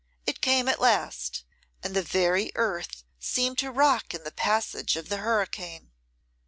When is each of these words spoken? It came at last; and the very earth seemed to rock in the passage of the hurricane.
It 0.25 0.41
came 0.41 0.67
at 0.67 0.81
last; 0.81 1.43
and 1.83 1.95
the 1.95 2.01
very 2.01 2.51
earth 2.55 3.03
seemed 3.19 3.59
to 3.59 3.69
rock 3.71 4.15
in 4.15 4.23
the 4.23 4.31
passage 4.31 4.95
of 4.95 5.09
the 5.09 5.17
hurricane. 5.17 5.91